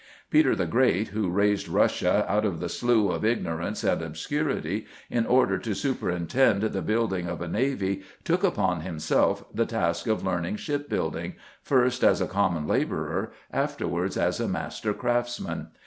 Peter 0.31 0.55
the 0.55 0.65
Great, 0.65 1.09
who 1.09 1.29
raised 1.29 1.67
Russia 1.67 2.25
"out 2.27 2.43
of 2.43 2.59
the 2.59 2.67
slough 2.69 3.13
of 3.17 3.23
ignorance 3.23 3.83
and 3.83 4.01
obscurity," 4.01 4.87
in 5.11 5.27
order 5.27 5.59
to 5.59 5.75
superintend 5.75 6.63
the 6.63 6.81
building 6.81 7.27
of 7.27 7.39
a 7.39 7.47
navy 7.47 8.01
took 8.23 8.43
upon 8.43 8.81
himself 8.81 9.43
the 9.53 9.63
task 9.67 10.07
of 10.07 10.25
learning 10.25 10.55
shipbuilding, 10.55 11.35
first 11.61 12.03
as 12.03 12.19
a 12.19 12.25
common 12.25 12.67
labourer, 12.67 13.31
afterwards 13.53 14.17
as 14.17 14.39
a 14.39 14.47
master 14.47 14.91
craftsman. 14.91 15.67